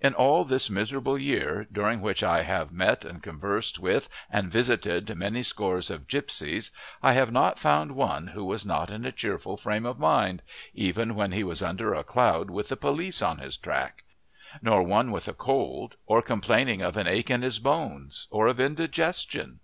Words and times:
In 0.00 0.14
all 0.14 0.44
this 0.44 0.68
miserable 0.68 1.16
year, 1.16 1.64
during 1.70 2.00
which 2.00 2.24
I 2.24 2.42
have 2.42 2.72
met 2.72 3.04
and 3.04 3.22
conversed 3.22 3.78
with 3.78 4.08
and 4.28 4.50
visited 4.50 5.14
many 5.16 5.44
scores 5.44 5.90
of 5.90 6.08
gipsies, 6.08 6.72
I 7.04 7.12
have 7.12 7.30
not 7.30 7.56
found 7.56 7.92
one 7.94 8.26
who 8.34 8.44
was 8.44 8.66
not 8.66 8.90
in 8.90 9.04
a 9.04 9.12
cheerful 9.12 9.56
frame 9.56 9.86
of 9.86 9.96
mind, 9.96 10.42
even 10.74 11.14
when 11.14 11.30
he 11.30 11.44
was 11.44 11.62
under 11.62 11.94
a 11.94 12.02
cloud 12.02 12.50
with 12.50 12.68
the 12.68 12.76
police 12.76 13.22
on 13.22 13.38
his 13.38 13.56
track; 13.56 14.02
nor 14.60 14.82
one 14.82 15.12
with 15.12 15.28
a 15.28 15.32
cold, 15.34 15.96
or 16.04 16.20
complaining 16.20 16.82
of 16.82 16.96
an 16.96 17.06
ache 17.06 17.30
in 17.30 17.42
his 17.42 17.60
bones, 17.60 18.26
or 18.32 18.48
of 18.48 18.58
indigestion. 18.58 19.60